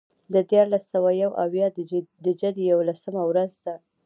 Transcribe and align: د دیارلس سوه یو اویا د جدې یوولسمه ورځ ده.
د 0.33 0.35
دیارلس 0.49 0.83
سوه 0.93 1.09
یو 1.23 1.31
اویا 1.45 1.67
د 2.25 2.27
جدې 2.41 2.63
یوولسمه 2.71 3.23
ورځ 3.29 3.51
ده. 3.63 3.75